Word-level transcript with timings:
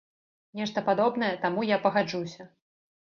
Нешта 0.59 0.83
падобнае, 0.87 1.31
таму, 1.43 1.67
я 1.75 1.79
пагаджуся. 1.87 2.51